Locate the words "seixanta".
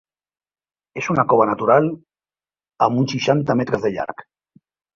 3.17-3.61